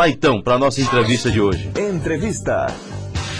[0.00, 1.70] lá então, para a nossa entrevista de hoje.
[1.76, 2.68] Entrevista.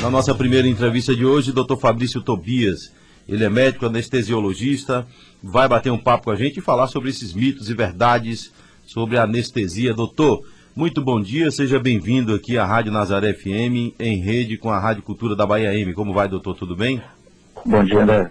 [0.03, 1.76] Na nossa primeira entrevista de hoje, Dr.
[1.80, 2.92] Fabrício Tobias.
[3.26, 5.07] Ele é médico anestesiologista,
[5.42, 8.52] vai bater um papo com a gente e falar sobre esses mitos e verdades
[8.84, 9.95] sobre a anestesia.
[9.95, 10.45] Doutor,
[10.77, 15.03] muito bom dia, seja bem-vindo aqui à Rádio Nazaré FM, em rede com a Rádio
[15.03, 15.95] Cultura da Bahia M.
[15.95, 16.55] Como vai, doutor?
[16.57, 17.01] Tudo bem?
[17.65, 18.31] Bom dia, André.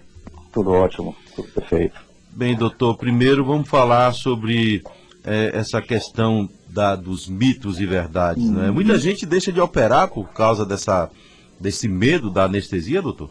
[0.53, 1.99] Tudo ótimo, tudo perfeito.
[2.29, 4.83] Bem, doutor, primeiro vamos falar sobre
[5.25, 8.49] é, essa questão da, dos mitos e verdades.
[8.49, 8.67] Né?
[8.67, 8.73] Uhum.
[8.73, 11.09] Muita gente deixa de operar por causa dessa,
[11.59, 13.29] desse medo da anestesia, doutor?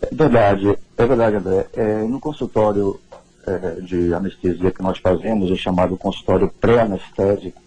[0.00, 1.66] É verdade, é verdade, André.
[1.74, 3.00] É, no consultório
[3.46, 7.60] é, de anestesia que nós fazemos, o chamado consultório pré-anestésico,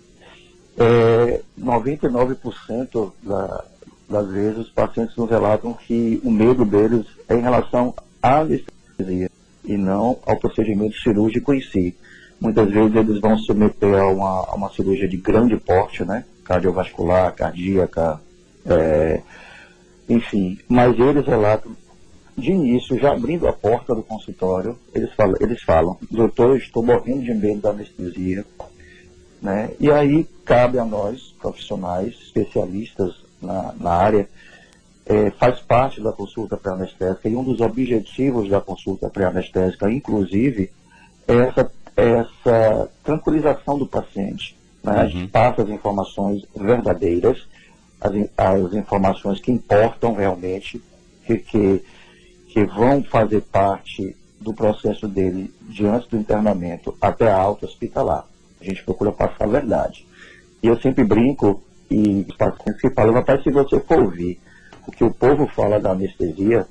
[0.77, 3.65] é, 99% da,
[4.09, 9.29] das vezes os pacientes nos relatam que o medo deles é em relação à anestesia
[9.63, 11.95] e não ao procedimento cirúrgico em si.
[12.39, 16.23] Muitas vezes eles vão submeter a uma, a uma cirurgia de grande porte, né?
[16.45, 18.19] Cardiovascular, cardíaca,
[18.65, 19.21] é,
[20.07, 20.57] enfim.
[20.67, 21.75] Mas eles relatam,
[22.37, 27.23] de início, já abrindo a porta do consultório, eles falam, eles falam doutor, estou morrendo
[27.23, 28.45] de medo da anestesia.
[29.41, 29.71] Né?
[29.79, 34.29] E aí cabe a nós, profissionais, especialistas na, na área,
[35.05, 40.71] é, faz parte da consulta pré-anestésica e um dos objetivos da consulta pré-anestésica, inclusive,
[41.27, 44.55] é essa essa tranquilização do paciente.
[44.83, 44.93] Né?
[44.93, 44.99] Uhum.
[44.99, 47.47] A gente passa as informações verdadeiras,
[47.99, 50.81] as, as informações que importam realmente,
[51.25, 51.83] que, que,
[52.47, 58.25] que vão fazer parte do processo dele diante do internamento até a alta hospitalar.
[58.61, 60.05] A gente procura passar a verdade.
[60.61, 64.39] E eu sempre brinco, e os pacientes que falam, rapaz, se você for ouvir
[64.87, 66.65] o que o povo fala da anestesia,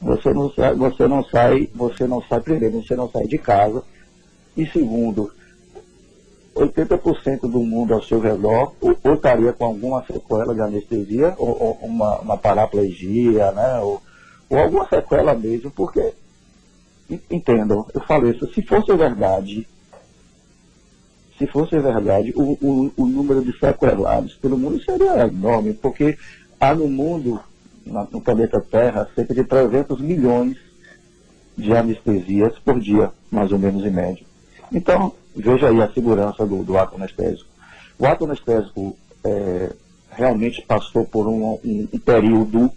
[0.00, 3.82] você não sai, você não sai, você não sai primeiro, você não sai de casa,
[4.56, 5.32] e segundo,
[6.54, 11.48] 80% do mundo ao seu redor ou, ou, estaria com alguma sequela de anestesia, ou,
[11.48, 13.78] ou uma, uma, paraplegia, né?
[13.80, 14.02] Ou,
[14.50, 16.12] ou, alguma sequela mesmo, porque,
[17.30, 19.66] entendam, eu falei isso, se fosse verdade,
[21.38, 26.18] se fosse verdade, o, o, o número de sequelados pelo mundo seria enorme, porque
[26.60, 27.40] há no mundo,
[27.84, 30.58] no planeta Terra, cerca de 300 milhões
[31.56, 34.31] de anestesias por dia, mais ou menos em média.
[34.72, 37.48] Então, veja aí a segurança do, do ato anestésico.
[37.98, 39.72] O ato anestésico é,
[40.10, 42.70] realmente passou por um, um, um, período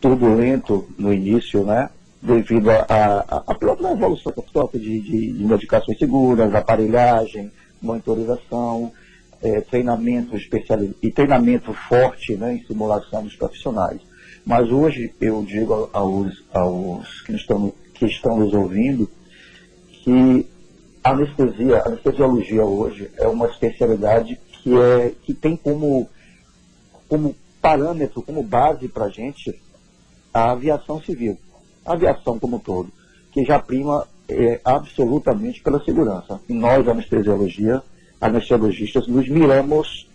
[0.00, 1.90] turbulento no início, né?
[2.22, 4.32] Devido à própria evolução
[4.72, 7.50] de, de, de medicações seguras, aparelhagem,
[7.82, 8.90] monitorização,
[9.42, 14.00] é, treinamento especial e treinamento forte né, em simulação dos profissionais.
[14.44, 19.08] Mas hoje eu digo aos, aos que, estão, que estão nos ouvindo
[20.04, 20.46] que
[21.02, 26.08] a anestesia, a anestesiologia hoje é uma especialidade que, é, que tem como,
[27.08, 29.58] como parâmetro, como base para a gente,
[30.32, 31.38] a aviação civil.
[31.86, 32.92] A aviação como um todo,
[33.32, 36.38] que já prima é, absolutamente pela segurança.
[36.48, 37.82] E nós, anestesiologia,
[38.20, 40.08] anestesiologistas, nos miramos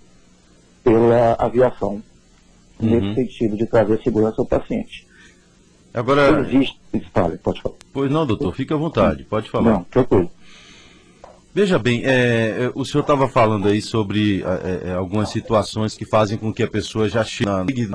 [0.84, 2.02] pela aviação,
[2.80, 2.90] uhum.
[2.90, 5.09] nesse sentido de trazer segurança ao paciente.
[5.94, 6.48] Agora.
[6.48, 6.80] Existe.
[7.14, 7.76] Fale, pode falar.
[7.92, 9.72] Pois não, doutor, fique à vontade, pode falar.
[9.72, 10.30] Não, tranquilo.
[11.54, 16.06] Veja bem, é, é o senhor estava falando aí sobre é, é, algumas situações que
[16.06, 17.90] fazem com que a pessoa já chegue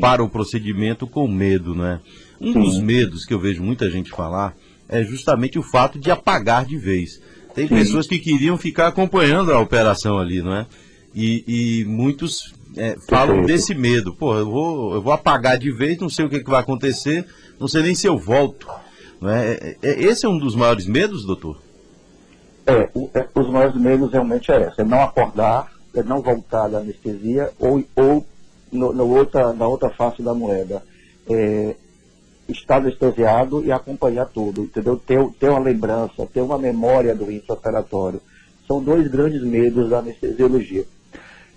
[0.00, 2.00] para o procedimento com medo, né?
[2.40, 2.60] Um Sim.
[2.60, 4.54] dos medos que eu vejo muita gente falar
[4.88, 7.20] é justamente o fato de apagar de vez.
[7.54, 7.76] Tem Sim.
[7.76, 10.66] pessoas que queriam ficar acompanhando a operação ali, não é?
[11.14, 14.14] E, e muitos é, falam desse medo.
[14.14, 17.26] Pô, eu vou, eu vou apagar de vez, não sei o que, que vai acontecer,
[17.58, 18.66] não sei nem se eu volto.
[19.20, 19.52] Não é?
[19.52, 21.60] é, é esse é um dos maiores medos, doutor?
[22.66, 26.68] É, o, é, os maiores medos realmente é essa, é não acordar, é não voltar
[26.68, 28.26] da anestesia ou, ou
[28.70, 30.82] no, no outra, na outra face da moeda.
[31.28, 31.76] É,
[32.48, 34.96] estar anestesiado e acompanhar tudo, entendeu?
[34.96, 38.20] Ter, ter uma lembrança, ter uma memória do intraoperatório.
[38.66, 40.84] São dois grandes medos da anestesiologia.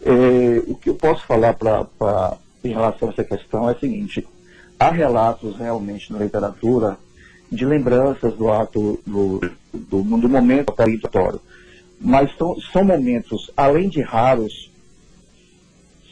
[0.02, 3.80] É, o que eu posso falar pra, pra, em relação a essa questão é o
[3.80, 4.28] seguinte,
[4.80, 6.98] há relatos realmente na literatura
[7.52, 9.40] de lembranças do ato, do,
[9.74, 11.40] do, do momento operatório.
[12.00, 14.72] Mas são, são momentos, além de raros,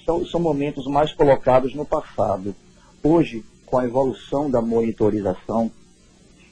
[0.06, 2.56] são, são momentos mais colocados no passado.
[3.03, 5.71] Hoje, com a evolução da monitorização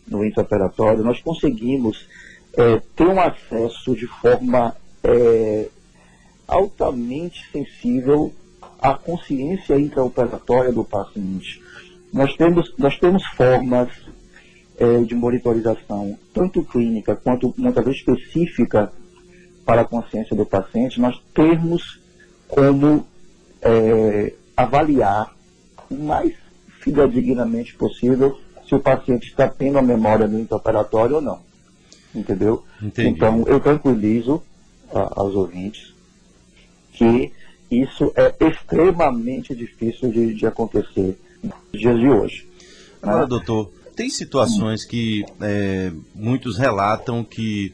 [0.08, 2.08] no intraoperatório, nós conseguimos
[2.54, 5.70] é, ter um acesso de forma é,
[6.52, 8.34] altamente sensível
[8.80, 11.64] à consciência intraoperatória do paciente.
[12.14, 13.90] Nós temos, nós temos formas
[14.78, 18.92] é, de monitorização, tanto clínica quanto muitas vezes específica
[19.66, 22.02] para a consciência do paciente, nós termos
[22.50, 23.08] como
[23.62, 25.34] é, avaliar
[25.90, 26.34] o mais
[26.82, 28.38] fidedignamente possível
[28.68, 31.40] se o paciente está tendo a memória no intraoperatório ou não.
[32.14, 32.66] Entendeu?
[32.82, 33.10] Entendi.
[33.10, 34.44] Então, eu tranquilizo
[34.94, 35.94] a, aos ouvintes
[37.02, 37.34] que
[37.72, 42.48] isso é extremamente difícil de, de acontecer nos dias de hoje.
[43.02, 43.28] Agora, né?
[43.28, 47.74] doutor, tem situações que é, muitos relatam que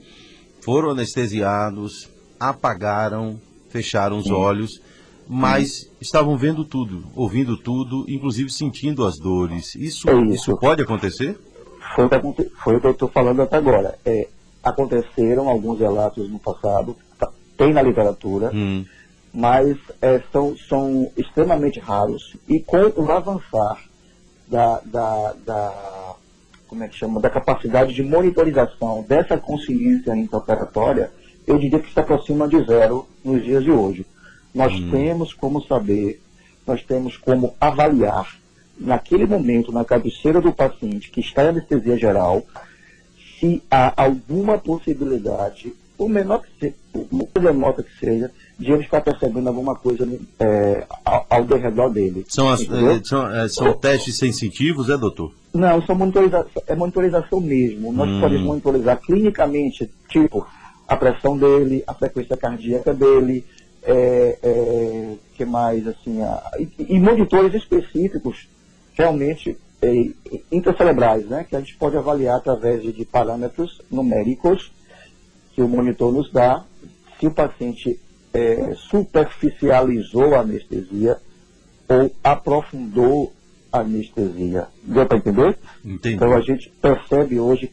[0.62, 2.10] foram anestesiados,
[2.40, 3.40] apagaram,
[3.70, 4.82] fecharam os olhos,
[5.28, 9.76] mas estavam vendo tudo, ouvindo tudo, inclusive sentindo as dores.
[9.76, 10.34] Isso, é isso.
[10.34, 11.38] isso pode acontecer?
[11.96, 13.98] Foi o que, foi o que eu estou falando até agora.
[14.06, 14.28] É,
[14.64, 18.86] aconteceram alguns relatos no passado, tá, tem na literatura, hum.
[19.34, 22.36] Mas é, são, são extremamente raros.
[22.48, 23.80] E com o avançar
[24.48, 26.16] da, da, da,
[26.68, 31.12] como é que chama, da capacidade de monitorização dessa consciência intraoperatória,
[31.46, 34.06] eu diria que se aproxima de zero nos dias de hoje.
[34.54, 34.92] Nós hum.
[34.92, 36.22] temos como saber,
[36.66, 38.38] nós temos como avaliar,
[38.80, 42.44] naquele momento, na cabeceira do paciente que está em anestesia geral,
[43.40, 49.02] se há alguma possibilidade, por menor que seja, por remota que seja, de ele estar
[49.02, 50.08] percebendo alguma coisa
[50.40, 52.26] é, ao, ao redor dele.
[52.28, 55.34] São, as, é, são, é, são testes sensitivos, é, doutor?
[55.54, 57.92] Não, são monitorização, é monitorização mesmo.
[57.92, 58.22] Nós hum.
[58.22, 60.46] podemos monitorizar clinicamente, tipo,
[60.88, 63.44] a pressão dele, a frequência cardíaca dele,
[63.84, 68.48] é, é, que mais, assim, a, e, e monitores específicos,
[68.94, 70.10] realmente, é,
[70.52, 74.72] intracerebrais, né, que a gente pode avaliar através de, de parâmetros numéricos
[75.58, 76.64] que o monitor nos dá,
[77.20, 78.00] se o paciente
[78.32, 81.18] é, superficializou a anestesia
[81.90, 83.34] ou aprofundou
[83.72, 84.68] a anestesia.
[84.84, 85.58] Deu para entender?
[85.84, 86.14] Entendi.
[86.14, 87.72] Então a gente percebe hoje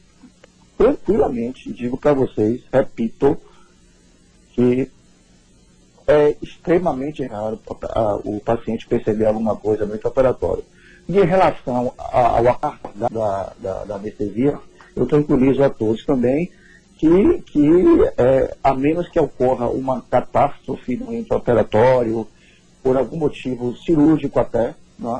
[0.78, 3.36] tranquilamente, digo para vocês, repito,
[4.54, 4.90] que
[6.06, 7.60] é extremamente raro
[8.24, 10.64] o paciente perceber alguma coisa no operatório.
[11.06, 14.58] E em relação ao acarto da, da, da, anestesia,
[14.96, 16.50] eu tranquilizo a todos também
[17.04, 17.70] que, que
[18.16, 22.26] é, a menos que ocorra uma catástrofe no intraoperatório,
[22.82, 24.74] por algum motivo cirúrgico até,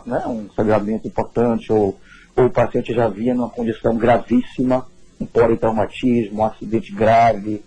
[0.06, 1.98] né, um sangramento importante, ou,
[2.34, 4.86] ou o paciente já vinha numa condição gravíssima,
[5.20, 7.62] um politraumatismo, um acidente grave,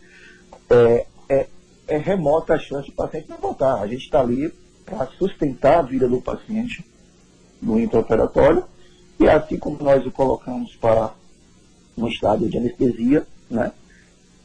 [0.70, 1.48] é, é,
[1.88, 3.76] é remota a chance do paciente não voltar.
[3.76, 4.52] A gente está ali
[4.84, 6.84] para sustentar a vida do paciente
[7.62, 8.64] no intraoperatório,
[9.20, 11.12] e assim como nós o colocamos para
[11.96, 13.72] um estado de anestesia, né?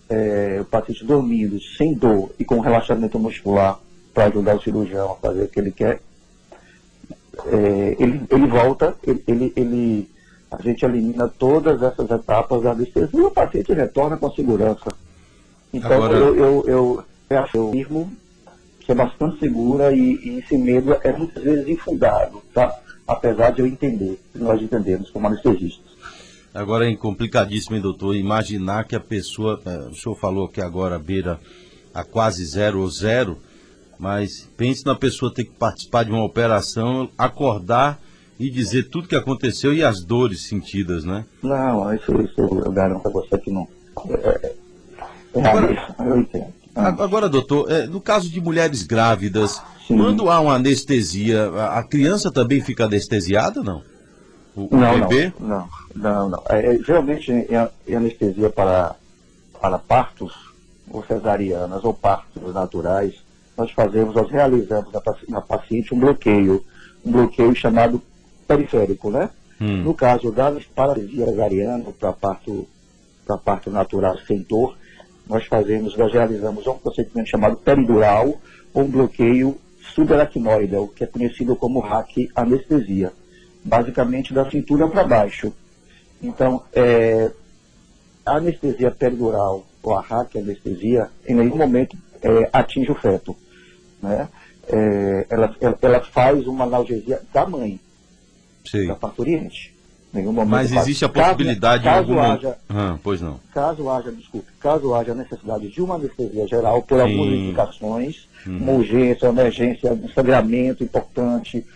[0.08, 3.78] É, o paciente dormindo, sem dor e com relaxamento muscular
[4.12, 6.00] para ajudar o cirurgião a fazer o que ele quer,
[7.46, 8.94] é, ele, ele volta,
[9.26, 10.10] ele, ele,
[10.50, 14.90] a gente elimina todas essas etapas da anestesia e o paciente retorna com segurança.
[15.72, 16.14] Então Agora...
[16.14, 18.12] eu, eu, eu, eu acho mesmo
[18.80, 22.78] que é bastante segura e, e esse medo é muitas vezes infundado, tá?
[23.06, 25.91] apesar de eu entender, nós entendemos como anestesistas.
[26.54, 30.98] Agora é complicadíssimo, hein, doutor, imaginar que a pessoa, é, o senhor falou que agora
[30.98, 31.40] beira
[31.94, 33.38] a quase zero ou zero,
[33.98, 37.98] mas pense na pessoa ter que participar de uma operação, acordar
[38.38, 41.24] e dizer tudo que aconteceu e as dores sentidas, né?
[41.42, 43.66] Não, isso, isso eu garanto a você que não.
[44.08, 44.52] É,
[45.34, 46.52] é, agora, eu entendo.
[46.74, 49.96] Agora, doutor, é, no caso de mulheres grávidas, Sim.
[49.96, 53.82] quando há uma anestesia, a criança também fica anestesiada, não?
[54.54, 55.32] O, o não, bebê?
[55.38, 55.68] Não, não,
[56.28, 56.42] não.
[56.48, 57.46] É, é, geralmente, em,
[57.88, 58.94] em, anestesia para,
[59.60, 60.32] para partos,
[60.90, 63.14] ou cesarianas, ou partos naturais,
[63.56, 66.64] nós fazemos, nós realizamos na, na paciente um bloqueio,
[67.04, 68.02] um bloqueio chamado
[68.46, 69.30] periférico, né?
[69.60, 69.82] Hum.
[69.82, 72.66] No caso da paralisia cesariana, para parto,
[73.26, 74.76] para parto natural sem dor,
[75.26, 78.34] nós fazemos, nós realizamos um procedimento chamado peridural,
[78.74, 79.58] ou um bloqueio
[79.94, 83.12] subaracnoide, o que é conhecido como hack anestesia,
[83.64, 85.52] basicamente da cintura para baixo.
[86.22, 87.30] Então, é,
[88.24, 93.36] a anestesia peridural ou a hack anestesia, em nenhum momento é, atinge o feto.
[94.00, 94.28] Né?
[94.68, 97.80] É, ela, ela, faz uma analgesia da mãe,
[98.64, 98.86] Sim.
[98.86, 99.74] da parturiente.
[100.12, 102.34] Nenhum momento Mas existe a possibilidade caso, caso alguma...
[102.34, 103.40] haja, ah, pois não.
[103.52, 107.02] Caso haja, desculpe, caso haja necessidade de uma anestesia geral por Sim.
[107.02, 108.58] algumas indicações, hum.
[108.58, 111.66] uma urgência, uma emergência, um sangramento importante,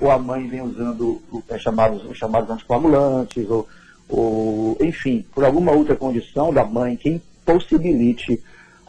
[0.00, 3.68] ou a, mãe vem usando é, chamados, os chamados anticoagulantes, ou,
[4.08, 8.42] ou, enfim, por alguma outra condição da mãe que impossibilite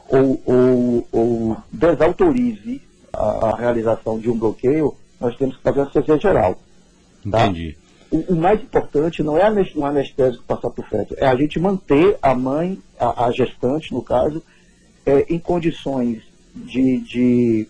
[0.07, 5.83] ou, ou, ou desautorize a, a, realização de um bloqueio, nós temos que fazer a
[5.83, 6.57] anestesia geral.
[7.29, 7.47] Tá?
[7.47, 7.77] Entendi
[8.11, 11.59] o, o, mais importante não é o anestésico passar para o feto, é a gente
[11.59, 14.41] manter a mãe, a, a, gestante, no caso,
[15.05, 16.23] é, em condições
[16.55, 17.67] de, de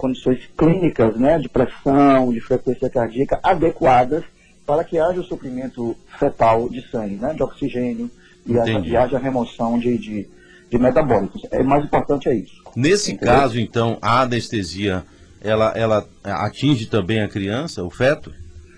[0.00, 4.24] condições clínicas, né, de pressão, de frequência cardíaca adequadas
[4.66, 8.10] para que haja o suprimento fetal de sangue, né, de oxigênio
[8.46, 10.26] e haja, e haja, remoção de, de,
[10.70, 11.42] de, metabólicos.
[11.50, 12.62] É mais importante é isso.
[12.74, 13.34] Nesse Entendeu?
[13.34, 15.04] caso, então, a anestesia
[15.42, 18.32] ela, ela atinge também a criança, o feto,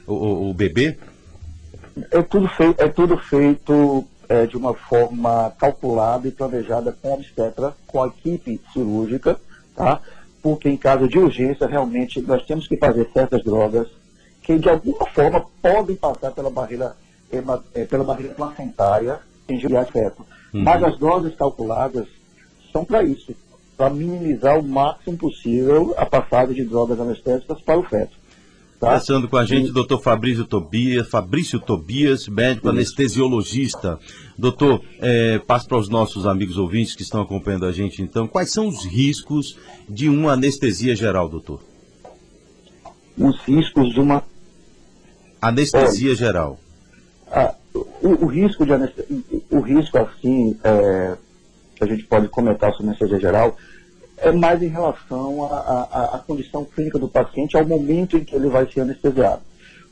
[0.06, 0.98] o, o, o bebê?
[2.10, 7.14] É tudo feito, é tudo feito é, de uma forma calculada e planejada com a
[7.14, 9.38] obstetra, com a equipe cirúrgica,
[9.76, 10.00] tá?
[10.42, 13.86] Porque em caso de urgência, realmente, nós temos que fazer certas drogas
[14.42, 16.96] que, de alguma forma, podem passar pela barreira,
[17.74, 20.26] é, pela barreira placentária em gerar feto.
[20.52, 20.62] Uhum.
[20.62, 22.08] Mas as doses calculadas
[22.72, 23.34] são para isso,
[23.76, 28.16] para minimizar o máximo possível a passagem de drogas anestésicas para o feto.
[28.82, 28.88] Tá?
[28.88, 32.76] Conversando com a gente, o doutor Fabrício Tobias, Fabrício Tobias, médico Isso.
[32.76, 33.96] anestesiologista.
[34.36, 38.50] Doutor, é, passo para os nossos amigos ouvintes que estão acompanhando a gente, então, quais
[38.50, 39.56] são os riscos
[39.88, 41.60] de uma anestesia geral, doutor?
[43.16, 44.24] Os riscos de uma...
[45.40, 46.58] Anestesia é, geral.
[47.30, 51.16] A, o, o, risco de anestesia, o risco, assim, é,
[51.76, 53.56] que a gente pode comentar sobre anestesia geral,
[54.22, 58.70] é mais em relação à condição clínica do paciente ao momento em que ele vai
[58.70, 59.42] ser anestesiado.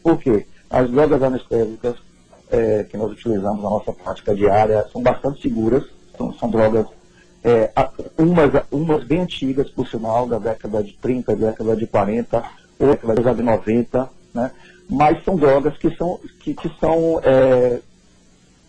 [0.03, 0.47] Por quê?
[0.71, 1.97] As drogas anestésicas
[2.49, 5.85] é, que nós utilizamos na nossa prática diária são bastante seguras,
[6.17, 6.87] são, são drogas,
[7.43, 7.73] é,
[8.17, 12.45] umas, umas bem antigas, por sinal, da década de 30, década de 40,
[12.79, 14.51] outras década de 90, né?
[14.89, 17.81] mas são drogas que são, que, que são é,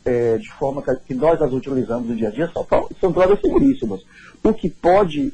[0.06, 2.66] é, de forma que nós as utilizamos no dia a dia, são,
[3.00, 4.02] são drogas seguríssimas.
[4.44, 5.34] O que pode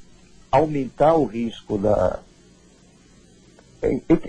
[0.52, 2.20] aumentar o risco da.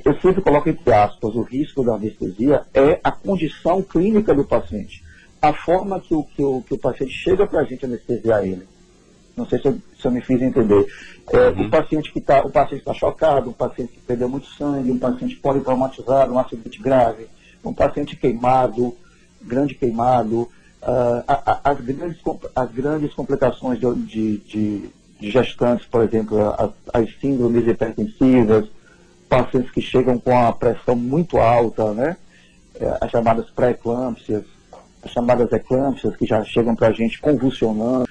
[0.04, 5.02] Eu sempre coloco entre aspas, o risco da anestesia é a condição clínica do paciente.
[5.40, 8.66] A forma que o, que o, que o paciente chega para a gente anestesiar ele.
[9.36, 10.86] Não sei se eu, se eu me fiz entender.
[11.30, 11.66] É, uhum.
[11.66, 16.32] O paciente que está, está chocado, um paciente que perdeu muito sangue, um paciente politraumatizado,
[16.34, 17.28] um acidente grave,
[17.64, 18.94] um paciente queimado,
[19.40, 20.42] grande queimado,
[20.82, 21.24] uh,
[21.64, 22.20] as, grandes,
[22.54, 28.68] as grandes complicações de, de, de de gestantes, por exemplo, as, as síndromes hipertensivas,
[29.28, 32.16] pacientes que chegam com a pressão muito alta, né?
[32.80, 34.44] É, as chamadas pré-eclâmpsias,
[35.02, 38.08] as chamadas eclâmpsias que já chegam para a gente convulsionando,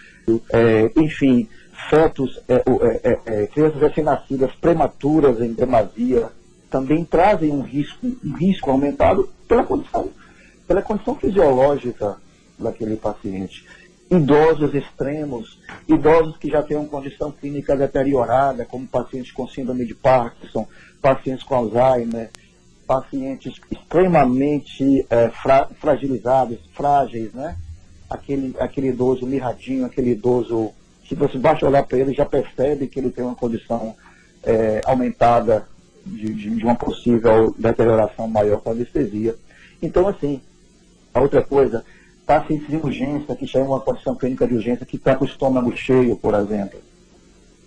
[0.51, 1.47] é, enfim,
[1.89, 6.29] fetos, é, é, é, é crianças recém-nascidas prematuras em demasia,
[6.69, 10.09] também trazem um risco, um risco aumentado pela condição,
[10.67, 12.17] pela condição fisiológica
[12.59, 13.65] daquele paciente
[14.09, 19.93] idosos extremos, idosos que já têm uma condição clínica deteriorada, como pacientes com síndrome de
[19.93, 20.67] Parkinson,
[21.01, 22.29] pacientes com Alzheimer,
[22.87, 27.57] pacientes extremamente é, fra fragilizados, frágeis, né?
[28.09, 30.71] Aquele, aquele idoso mirradinho, aquele idoso
[31.03, 33.95] que você basta olhar para ele já percebe que ele tem uma condição
[34.43, 35.67] é, aumentada
[36.05, 39.35] de, de, de, uma possível deterioração maior com anestesia.
[39.81, 40.41] Então, assim,
[41.13, 41.83] a outra coisa,
[42.27, 45.75] pacientes de urgência, que chegam uma condição clínica de urgência, que está com o estômago
[45.75, 46.77] cheio, por exemplo.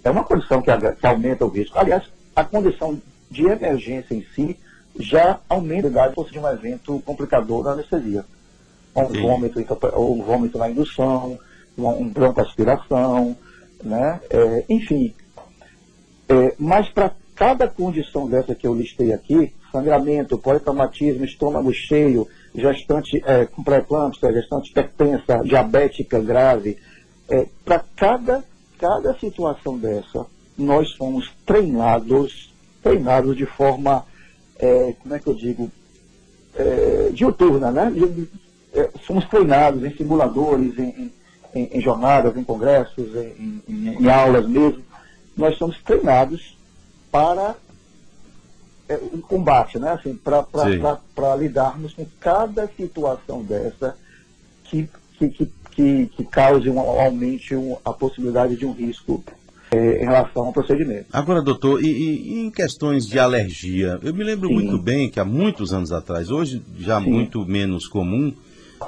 [0.05, 1.79] É uma condição que, que, aumenta o risco.
[1.79, 2.05] Aliás,
[2.37, 3.00] a condição
[3.31, 4.57] de emergência em si
[4.99, 8.23] já aumenta a idade de um evento complicador da anestesia.
[8.95, 9.59] Um vômito,
[9.97, 11.38] um vômito na indução,
[11.79, 13.35] um broncoaspiração,
[13.83, 14.21] né?
[14.29, 15.14] É, enfim.
[16.29, 23.23] É, mas para cada condição dessa que eu listei aqui, sangramento, politraumatismo, estômago cheio, gestante
[23.25, 26.78] é, com pré-eclâmpsia, gestante hipertensa, diabética grave,
[27.28, 28.45] é, para cada,
[28.78, 30.26] cada situação dessa,
[30.59, 32.52] nós somos treinados,
[32.83, 34.04] treinados de forma,
[34.59, 35.71] é, como é que eu digo,
[36.54, 37.92] é, diuturna, né?
[38.73, 41.12] É, somos treinados em simuladores, em,
[41.54, 44.83] em, em jornadas, em congressos, em, em, aulas mesmo.
[45.37, 46.57] Nós somos treinados
[47.11, 47.57] para
[49.12, 49.92] um combate, né?
[49.92, 53.97] Assim, para lidarmos com cada situação dessa
[54.64, 55.28] que, que,
[55.70, 59.23] que, que, cause um, aumente um, a possibilidade de um risco
[59.70, 61.06] é, em relação ao procedimento.
[61.12, 64.54] Agora, doutor, e, e, em questões de alergia, eu me lembro Sim.
[64.54, 67.11] muito bem que há muitos anos atrás, hoje já Sim.
[67.11, 68.32] muito menos comum,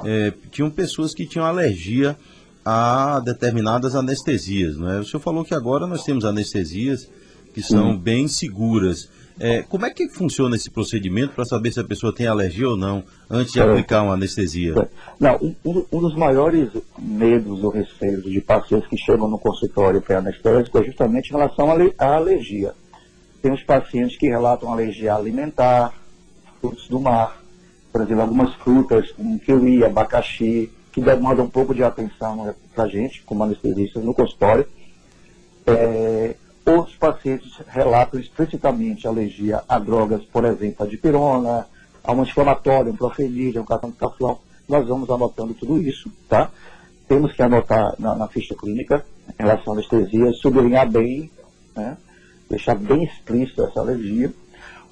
[0.04, 2.16] é, tinham pessoas que tinham alergia
[2.64, 4.76] a determinadas anestesias.
[4.76, 5.00] Não é?
[5.00, 7.08] O senhor falou que agora nós temos anestesias
[7.52, 9.08] que são bem seguras.
[9.40, 12.76] É, como é que funciona esse procedimento para saber se a pessoa tem alergia ou
[12.76, 14.88] não antes de aplicar uma anestesia?
[15.18, 20.78] Não, um, um, dos maiores medos ou receios de pacientes que chegam no consultório pré-anestésico
[20.78, 22.72] é justamente em relação à alergia.
[23.40, 25.92] Tem os pacientes que relatam alergia alimentar,
[26.60, 27.42] frutos do mar,
[27.92, 32.88] por exemplo, algumas frutas, como kiwi, abacaxi, que demandam um pouco de atenção para a
[32.88, 34.66] gente, como anestesistas no consultório.
[35.66, 41.66] É, outros pacientes relatam explicitamente alergia a drogas, por exemplo, a dipirona,
[42.04, 44.38] a um inflamatório, um profenil, um catanotaflão.
[44.68, 46.50] Nós vamos anotando tudo isso, tá?
[47.08, 49.04] Temos que anotar na, na ficha clínica
[49.38, 51.30] em relação à anestesia, sublinhar bem,
[51.74, 51.96] né?
[52.48, 54.32] deixar bem explícito essa alergia.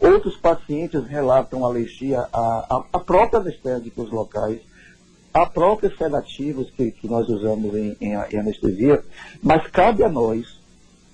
[0.01, 4.61] Outros pacientes relatam alergia a, a, a próprios anestésicos locais,
[5.33, 9.05] a próprios sedativos que, que nós usamos em, em, em anestesia,
[9.43, 10.60] mas cabe a nós,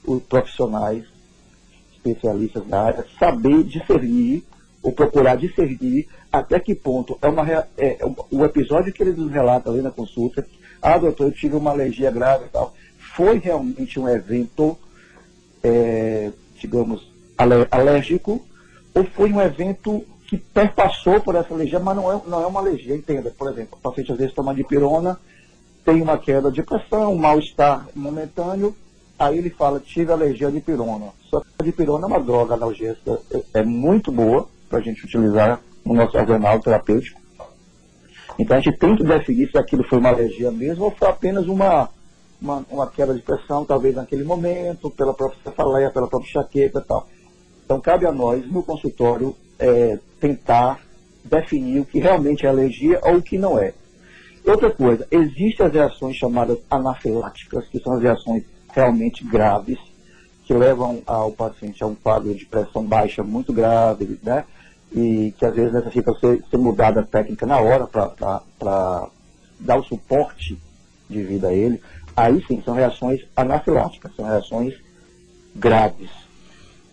[0.06, 1.04] os profissionais,
[1.96, 4.44] especialistas da área, saber discernir
[4.82, 7.98] ou procurar discernir até que ponto é uma é, é,
[8.30, 10.46] o episódio que eles nos relatam ali na consulta,
[10.80, 12.74] ah, doutor, eu tive uma alergia grave e tal,
[13.16, 14.76] foi realmente um evento,
[15.62, 17.10] é, digamos,
[17.70, 18.44] alérgico,
[18.94, 22.60] ou foi um evento que perpassou por essa alergia, mas não é, não é uma
[22.60, 23.30] alergia, entenda.
[23.30, 25.18] Por exemplo, o paciente às vezes toma dipirona,
[25.84, 28.76] tem uma queda de pressão, um mal-estar momentâneo,
[29.18, 31.12] aí ele fala, tive alergia de dipirona.
[31.30, 35.04] Só que a dipirona é uma droga analgésica, é, é muito boa para a gente
[35.04, 37.20] utilizar no nosso arsenal terapêutico.
[38.38, 41.46] Então a gente tem que definir se aquilo foi uma alergia mesmo ou foi apenas
[41.46, 41.88] uma,
[42.40, 46.84] uma, uma queda de pressão, talvez naquele momento, pela própria cefaleia, pela própria enxaqueca e
[46.84, 47.06] tal.
[47.64, 50.80] Então, cabe a nós, no consultório, é, tentar
[51.24, 53.74] definir o que realmente é alergia ou o que não é.
[54.46, 58.44] Outra coisa, existem as reações chamadas anafiláticas, que são as reações
[58.76, 59.78] realmente graves,
[60.44, 64.44] que levam ao paciente a um quadro de pressão baixa muito grave, né?
[64.94, 69.08] E que às vezes necessita ser, ser mudada a técnica na hora para
[69.58, 70.56] dar o suporte
[71.08, 71.80] de vida a ele.
[72.14, 74.74] Aí sim, são reações anafiláticas, são reações
[75.54, 76.10] graves.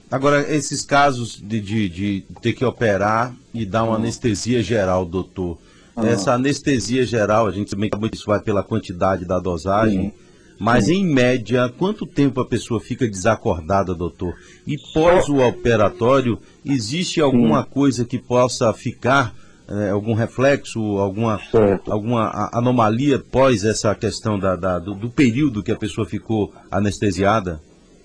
[0.09, 3.95] Agora, esses casos de, de, de ter que operar e dar uma hum.
[3.95, 5.57] anestesia geral, doutor,
[5.97, 6.05] hum.
[6.05, 10.22] essa anestesia geral, a gente também sabe que isso vai pela quantidade da dosagem, sim.
[10.59, 10.95] Mas sim.
[10.95, 14.33] em média, quanto tempo a pessoa fica desacordada, doutor?
[14.65, 17.69] E pós o operatório, existe alguma sim.
[17.69, 19.33] coisa que possa ficar,
[19.67, 21.39] é, algum reflexo, alguma,
[21.87, 27.61] alguma anomalia pós essa questão da, da do, do período que a pessoa ficou anestesiada?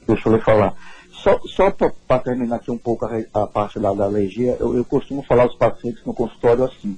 [0.07, 0.75] Deixa eu lhe falar.
[1.23, 1.71] Só, só
[2.07, 5.43] para terminar aqui um pouco a, a parte da, da alergia, eu, eu, costumo falar
[5.43, 6.97] aos pacientes no consultório assim,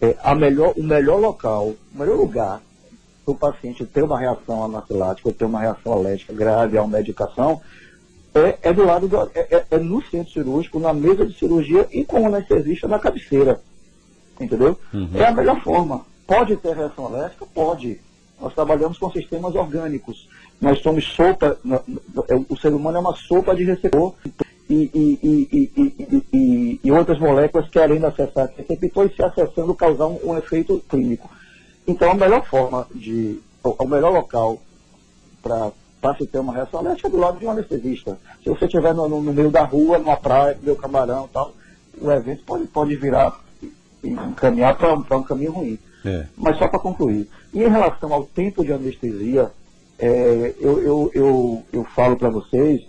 [0.00, 2.60] é, a melhor, o melhor local, o melhor lugar
[3.26, 7.60] o paciente ter uma reação anafilática ou ter uma reação alérgica grave a uma medicação
[8.34, 11.88] é, é do lado do, é, é, é, no centro cirúrgico, na mesa de cirurgia
[11.90, 13.60] e com o anestesista na cabeceira.
[14.38, 14.78] Entendeu?
[14.92, 15.10] Uhum.
[15.14, 16.04] É a melhor forma.
[16.26, 17.46] Pode ter reação alérgica?
[17.54, 17.98] Pode.
[18.40, 20.28] Nós trabalhamos com sistemas orgânicos.
[20.60, 21.58] Nós somos sopa,
[22.28, 24.14] é, o ser humano é uma sopa de receptor
[24.68, 30.18] e, e, e, e outras moléculas querendo acessar esse receptor e se acessando causar um,
[30.24, 31.30] um, efeito clínico.
[31.86, 34.58] Então a melhor forma de, o, melhor local
[35.42, 38.18] para se ter uma reação alérgica é do lado de um anestesista.
[38.42, 41.52] Se você estiver no, no, meio da rua, numa praia, meu camarão tal,
[42.00, 43.40] o evento pode, pode virar
[44.02, 45.78] e encaminhar para um caminho ruim.
[46.04, 46.26] É.
[46.36, 47.28] Mas só para concluir.
[47.52, 49.50] E em relação ao tempo de anestesia,
[49.98, 52.82] é, eu, eu, eu, eu falo para vocês,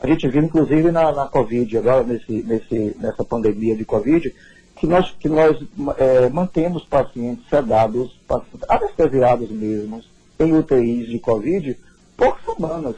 [0.00, 4.34] a gente viu inclusive na, na Covid, agora nesse, nesse, nessa pandemia de Covid,
[4.76, 5.58] que nós, que nós
[5.96, 10.02] é, mantemos pacientes sedados, pacientes anestesiados mesmo,
[10.38, 11.78] em UTIs de Covid,
[12.16, 12.96] por semanas,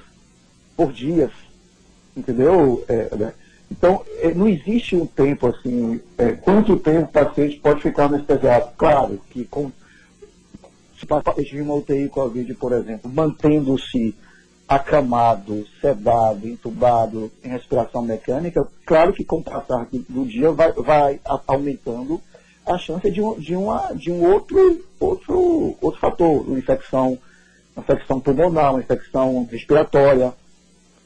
[0.77, 1.31] por dias,
[2.17, 2.85] entendeu?
[2.89, 3.33] É, né?
[3.71, 8.71] Então, é, não existe um tempo assim, é, quanto tempo o paciente pode ficar anestesiado.
[8.77, 9.71] Claro que com
[11.45, 14.17] de uma UTI Covid, por exemplo, mantendo-se
[14.69, 21.21] acamado, sedado, entubado, em respiração mecânica, claro que com o passar do dia vai, vai
[21.47, 22.21] aumentando
[22.67, 27.19] a chance de um, de uma, de um outro, outro, outro fator, uma infecção,
[27.75, 30.35] uma infecção pulmonar, uma infecção respiratória,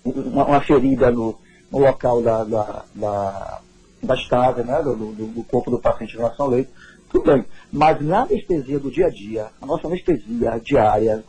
[0.05, 1.39] uma, uma ferida no,
[1.71, 3.61] no local da, da, da,
[4.03, 6.71] da né, do, do, do corpo do paciente em relação ao leito.
[7.09, 7.45] Tudo bem.
[7.71, 11.23] Mas na anestesia do dia a dia, a nossa anestesia diária,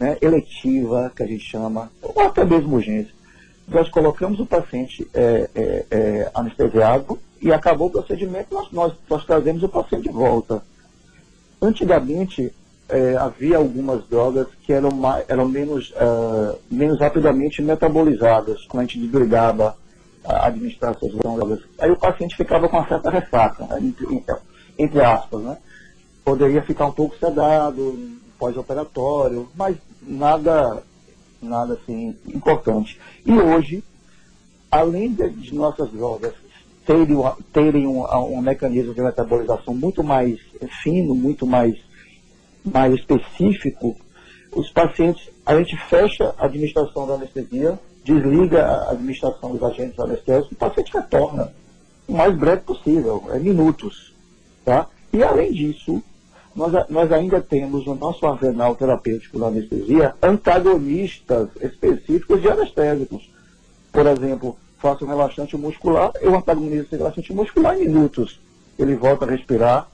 [0.00, 3.12] né, eletiva, que a gente chama, ou até mesmo urgência,
[3.68, 9.24] nós colocamos o paciente é, é, é, anestesiado e acabou o procedimento, nós, nós, nós
[9.24, 10.62] trazemos o paciente de volta.
[11.62, 12.52] Antigamente,
[12.88, 18.86] é, havia algumas drogas que eram, mais, eram menos, uh, menos rapidamente metabolizadas, quando a
[18.86, 19.76] gente desligava
[20.24, 21.60] a administração das drogas.
[21.78, 23.64] Aí o paciente ficava com uma certa ressaca.
[23.66, 23.92] Né?
[24.10, 24.38] Então,
[24.78, 25.56] entre aspas, né?
[26.24, 27.98] Poderia ficar um pouco sedado,
[28.40, 30.82] pós-operatório, mas nada,
[31.42, 32.98] nada assim importante.
[33.24, 33.84] E hoje,
[34.70, 36.32] além de, nossas drogas
[36.86, 37.16] terem,
[37.52, 40.40] terem um, um, mecanismo de metabolização muito mais
[40.82, 41.76] fino, muito mais,
[42.64, 43.94] mais específico,
[44.52, 50.52] os pacientes, a gente fecha a administração da anestesia, desliga a administração dos agentes anestésicos,
[50.52, 51.52] o paciente retorna
[52.08, 54.12] o mais breve possível, é minutos.
[54.64, 54.88] Tá?
[55.12, 56.02] E além disso,
[56.60, 63.30] nós, nós ainda temos no nosso arsenal terapêutico da anestesia antagonistas específicos de anestésicos.
[63.90, 68.38] Por exemplo, faço um relaxante muscular, eu antagonizo esse relaxante muscular em minutos.
[68.78, 69.88] Ele volta a respirar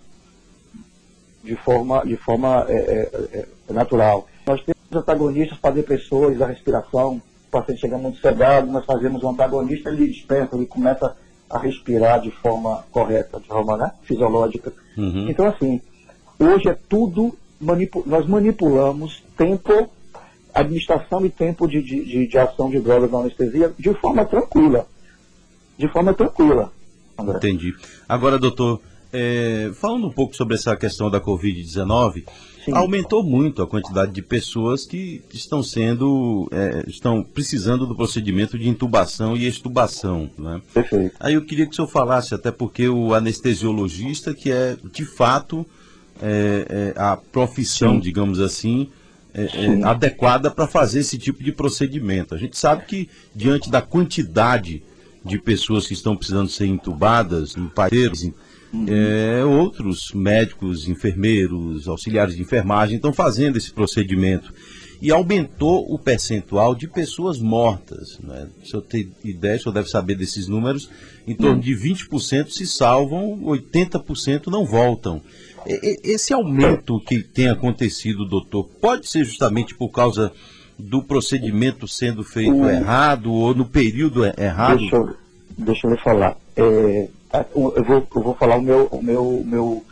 [1.45, 4.27] de forma, de forma é, é, é, natural.
[4.45, 7.23] Nós temos antagonistas para depressores da respiração.
[7.47, 11.17] O paciente chega muito sedado, nós fazemos um antagonista, ele desperta, ele começa
[11.49, 14.73] a respirar de forma correta, de forma né, fisiológica.
[14.99, 15.31] Uhum.
[15.31, 15.81] Então, assim,
[16.39, 19.91] hoje é tudo, manipu nós manipulamos tempo,
[20.55, 24.87] administração e tempo de, de, de, ação de drogas na anestesia de forma tranquila.
[25.79, 26.73] De forma tranquila.
[27.19, 27.37] André.
[27.37, 27.75] Entendi.
[28.09, 28.81] Agora, doutor,
[29.13, 32.25] é, falando um pouco sobre essa questão da Covid-19,
[32.73, 38.69] aumentou muito a quantidade de pessoas que estão sendo, é, estão precisando do procedimento de
[38.69, 40.31] intubação e extubação.
[40.37, 40.61] Né?
[40.73, 41.17] Perfeito.
[41.21, 45.65] Aí eu queria que o senhor falasse, até porque o anestesiologista, que é de fato
[46.23, 48.01] é, é a profissão, Sim.
[48.01, 48.89] digamos assim,
[49.37, 52.35] é, é, adequada para fazer esse tipo de procedimento.
[52.35, 54.83] A gente sabe que, diante da quantidade
[55.23, 58.31] de pessoas que estão precisando ser intubadas no país,
[58.73, 58.87] uhum.
[58.89, 64.55] é, outros médicos, enfermeiros, auxiliares de enfermagem estão fazendo esse procedimento.
[65.03, 68.19] E aumentou o percentual de pessoas mortas.
[68.19, 68.49] Né?
[68.65, 70.89] Se eu tenho ideia, o senhor deve saber desses números,
[71.27, 71.61] em torno uhum.
[71.61, 75.21] de 20% se salvam, 80% não voltam.
[75.67, 80.33] Esse aumento que tem acontecido, doutor, pode ser justamente por causa
[80.79, 84.79] do procedimento sendo feito errado ou no período errado?
[84.79, 85.17] Deixa eu,
[85.59, 86.37] deixa eu falar.
[86.57, 87.09] É,
[87.55, 89.85] eu, vou, eu vou falar o meu, o meu, meu,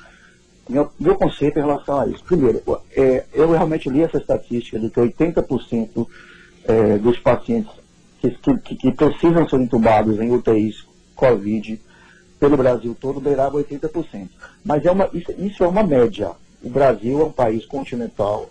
[0.68, 2.22] meu, meu conceito em relação a isso.
[2.24, 6.06] Primeiro, é, eu realmente li essa estatística de que 80%
[6.66, 7.72] é, dos pacientes
[8.20, 11.80] que, que, que precisam ser entubados em UTIs COVID
[12.44, 14.28] pelo Brasil todo beirava 80%.
[14.62, 16.32] Mas é uma, isso, isso é uma média.
[16.62, 18.50] O Brasil é um país continental,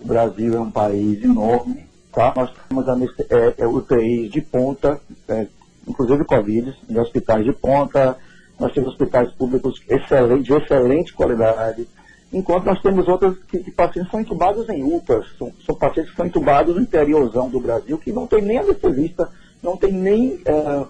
[0.00, 2.32] o Brasil é um país enorme, tá?
[2.36, 2.96] Nós temos a,
[3.30, 5.46] é, é, UTIs de ponta, é,
[5.86, 8.16] inclusive Covid, de hospitais de ponta,
[8.58, 11.86] nós temos hospitais públicos excelente, de excelente qualidade,
[12.32, 16.16] enquanto nós temos outros que, que pacientes são entubados em UPAs, são, são, pacientes que
[16.16, 19.30] são entubados no interiorzão do Brasil, que não tem nem anestesista,
[19.62, 20.86] não tem nem é,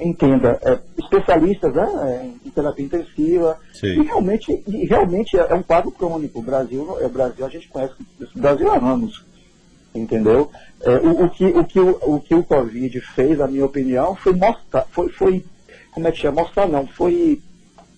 [0.00, 4.00] entenda, é, especialistas né, em terapia intensiva, Sim.
[4.00, 6.40] e realmente, e realmente é, é um quadro crônico.
[6.40, 9.24] O Brasil, é, o Brasil a gente conhece o Brasil há anos,
[9.94, 10.50] entendeu?
[10.80, 14.16] É, o, o, que, o, que, o, o que o Covid fez, na minha opinião,
[14.16, 15.44] foi mostrar, foi, foi
[15.92, 16.42] como é que chama?
[16.42, 17.40] Mostrar não, foi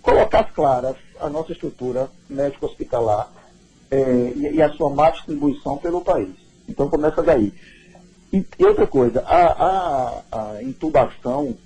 [0.03, 3.31] colocar as claras a nossa estrutura médico-hospitalar
[3.91, 6.31] é, e, e, a sua má distribuição pelo país.
[6.69, 7.53] Então começa daí.
[8.33, 11.57] E, e outra coisa, a, a, a intubação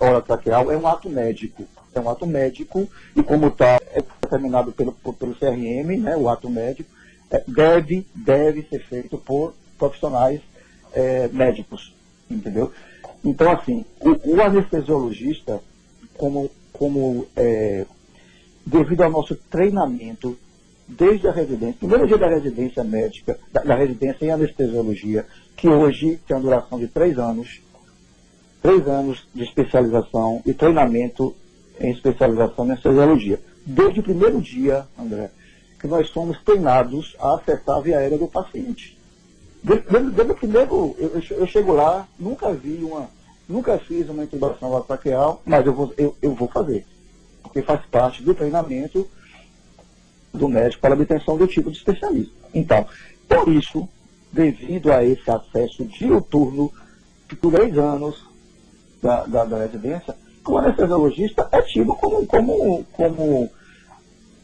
[0.00, 1.64] orotraqueal é um ato médico.
[1.94, 6.48] É um ato médico e como está é determinado pelo, pelo CRM, né, o ato
[6.48, 6.90] médico,
[7.30, 10.40] é, deve, deve ser feito por profissionais
[10.92, 11.94] é, médicos,
[12.30, 12.72] entendeu?
[13.24, 15.60] Então, assim, o, o anestesiologista,
[16.16, 17.84] como, como é,
[18.64, 20.36] devido ao nosso treinamento
[20.86, 26.18] desde a residência, primeiro dia da residência médica, da, da residência em anestesiologia, que hoje
[26.26, 27.60] tem uma duração de três anos,
[28.62, 31.34] três anos de especialização e treinamento
[31.80, 33.40] em especialização em anestesiologia.
[33.64, 35.30] Desde o primeiro dia, André,
[35.78, 38.98] que nós somos treinados a acessar a via aérea do paciente.
[39.62, 43.08] Desde, desde o primeiro, eu, eu, chego lá, nunca vi uma,
[43.48, 46.86] nunca fiz uma intubação latraqueal, mas eu vou, eu, eu vou fazer,
[47.42, 49.08] porque faz parte do treinamento
[50.32, 52.32] do médico para a obtenção do tipo de especialista.
[52.54, 52.86] Então,
[53.28, 53.88] por isso,
[54.32, 56.72] devido a esse acesso diuturno,
[57.40, 58.27] por três anos,
[59.02, 60.14] da, da, da residência,
[60.46, 63.50] o anestesiologista é tido como, como, como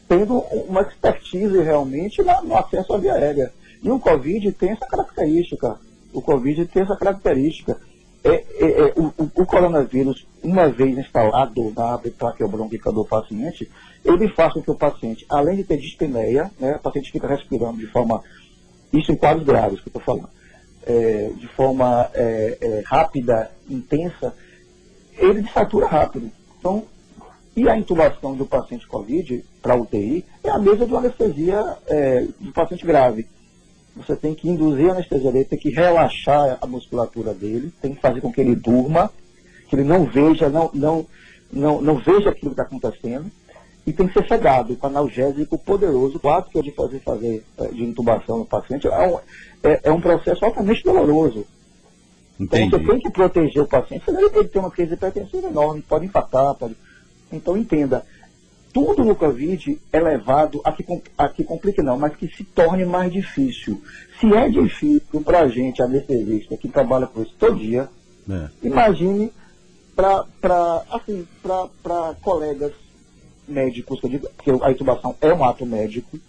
[0.07, 0.37] tendo
[0.67, 3.51] uma expertise realmente no acesso à via aérea.
[3.81, 5.79] E o Covid tem essa característica.
[6.13, 7.77] O Covid tem essa característica.
[8.23, 13.69] É, é, é o, o, coronavírus, uma vez instalado na traqueobronquica do paciente,
[14.03, 17.77] ele faz com que o paciente, além de ter dispneia, né, o paciente fica respirando
[17.77, 18.23] de forma,
[18.91, 20.29] isso em quadros graves que eu estou falando,
[20.87, 24.33] é, de forma é, é, rápida, intensa,
[25.17, 26.31] ele desatura rápido.
[26.59, 26.83] Então,
[27.55, 32.27] e a intubação do paciente COVID para UTI é a mesma de uma anestesia é,
[32.39, 33.25] do paciente grave.
[33.95, 38.01] Você tem que induzir a anestesia dele, tem que relaxar a musculatura dele, tem que
[38.01, 39.09] fazer com que ele durma,
[39.69, 41.05] que ele não veja, não, não,
[41.51, 43.31] não, não veja aquilo que está acontecendo.
[43.87, 46.19] e tem que ser cegado com analgésico poderoso.
[46.21, 49.19] O ato que de fazer, fazer eh, de intubação no paciente é um,
[49.63, 51.45] é, é um processo altamente doloroso.
[52.39, 52.65] Entendi.
[52.65, 55.81] Então você tem que proteger o paciente, senão ele pode ter uma crise hipertensiva enorme,
[55.81, 56.75] pode infartar, pode...
[57.31, 58.05] Então entenda,
[58.73, 60.85] tudo no Covid é levado a que,
[61.17, 63.81] a que complique não, mas que se torne mais difícil.
[64.19, 67.89] Se é difícil para a gente, anestesista, que trabalha com isso todo dia,
[68.29, 68.49] é.
[68.61, 69.31] imagine
[69.95, 71.25] para assim,
[72.21, 72.73] colegas
[73.47, 74.01] médicos,
[74.43, 76.19] que a intubação é um ato médico,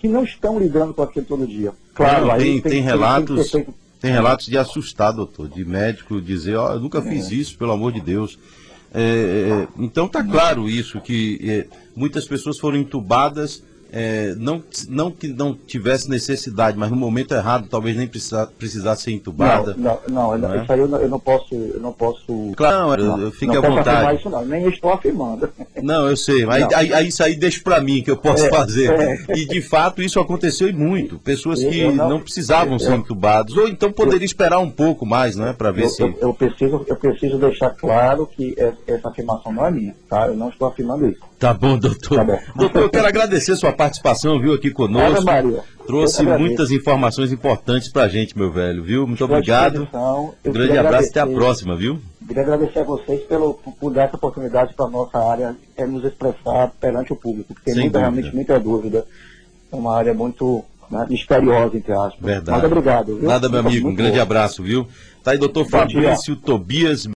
[0.00, 1.72] que não estão lidando com aquilo todo dia.
[1.94, 3.50] Claro, não, tem, tem, tem, relatos.
[3.50, 3.66] Tem,
[4.00, 7.02] tem relatos de assustar, doutor, de médico dizer, ó, oh, eu nunca é.
[7.02, 8.38] fiz isso, pelo amor de Deus.
[8.92, 9.00] É,
[9.68, 15.28] é, então tá claro isso, que é, muitas pessoas foram entubadas é, não, não que
[15.28, 19.74] não tivesse necessidade, mas no momento errado talvez nem precisar, precisasse ser entubada.
[19.76, 20.62] Não, não, não, não é?
[20.62, 22.52] isso aí eu não, eu não, posso, eu não posso.
[22.56, 24.18] Claro, não, eu, fique à vontade.
[24.18, 25.50] Isso não, nem estou afirmando.
[25.82, 28.50] Não, eu sei, mas aí, aí, isso aí deixa para mim que eu posso é,
[28.50, 28.90] fazer.
[28.90, 29.36] É.
[29.36, 31.18] E de fato isso aconteceu e muito.
[31.18, 35.54] Pessoas que não, não, precisavam ser entubadas, ou então poderia esperar um pouco mais, né,
[35.56, 36.02] para ver eu, se.
[36.02, 38.54] Eu, eu, preciso, eu preciso deixar claro que
[38.86, 40.26] essa afirmação não é minha, tá?
[40.28, 41.29] Eu não estou afirmando isso.
[41.40, 42.16] Tá bom, doutor.
[42.16, 42.38] Tá bom.
[42.54, 45.24] Doutor, eu quero agradecer sua participação, viu, aqui conosco.
[45.24, 45.64] Maria.
[45.86, 49.06] Trouxe muitas informações importantes pra gente, meu velho, viu?
[49.06, 49.88] Muito obrigado.
[50.44, 51.98] Um grande abraço e até a próxima, viu?
[52.28, 56.04] Queria agradecer a vocês pelo, por dar essa oportunidade para a nossa área é nos
[56.04, 59.06] expressar perante o público, porque tem muita, realmente muita dúvida.
[59.72, 62.20] É uma área muito né, misteriosa, entre aspas.
[62.20, 62.60] Verdade.
[62.60, 63.16] Muito obrigado.
[63.16, 63.26] Viu?
[63.26, 63.88] Nada, meu amigo.
[63.88, 64.86] Um grande abraço, viu?
[65.22, 67.06] Tá aí, doutor Fabrício Tobias.